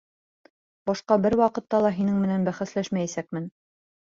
[0.89, 3.49] Башҡа бер ваҡытта ла һинең менән бәхәсләшмәйәсәкмен.